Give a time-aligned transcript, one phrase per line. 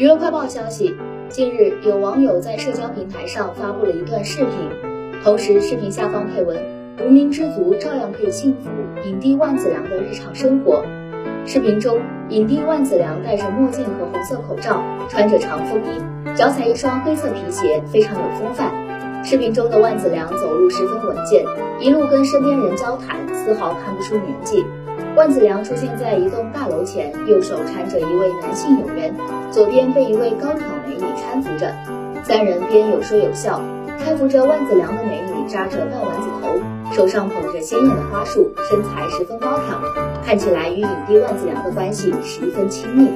[0.00, 0.96] 娱乐快报消息，
[1.28, 4.50] 近日有网友在社交平台上发布了一段视频，
[5.22, 6.56] 同时视频下方配文
[7.04, 8.70] ：“无名之族照样可以幸福。”
[9.04, 10.82] 影帝万梓良的日常生活。
[11.44, 12.00] 视频中，
[12.30, 18.72] 影帝万梓良戴着墨镜和红色口罩，穿着长风衣，脚踩一双黑色皮鞋，非常有风范。
[19.22, 21.44] 视频中的万梓良走路十分稳健，
[21.78, 24.64] 一路跟身边人交谈，丝毫看不出年纪。
[25.16, 29.14] 万梓良出现在一栋大楼前，右手搀着一位男性友人，
[29.50, 31.74] 左边被一位高挑美女搀扶着，
[32.22, 33.60] 三人边有说有笑。
[33.98, 39.78] 搀扶着万梓良的美女扎着半丸子头，手上捧着鲜艳的花束，身材十分高挑，
[40.24, 43.10] 看起来与影帝万梓良的关系十分亲密。